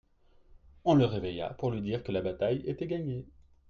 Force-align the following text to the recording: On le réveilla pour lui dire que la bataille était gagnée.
On 0.83 0.95
le 0.95 1.05
réveilla 1.05 1.51
pour 1.53 1.69
lui 1.69 1.79
dire 1.83 2.01
que 2.01 2.11
la 2.11 2.23
bataille 2.23 2.63
était 2.65 2.87
gagnée. 2.87 3.27